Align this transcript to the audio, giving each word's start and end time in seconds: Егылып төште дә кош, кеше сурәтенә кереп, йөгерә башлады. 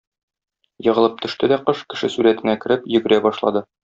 Егылып 0.87 1.19
төште 1.25 1.49
дә 1.51 1.59
кош, 1.67 1.83
кеше 1.95 2.09
сурәтенә 2.15 2.57
кереп, 2.65 2.89
йөгерә 2.95 3.21
башлады. 3.27 3.63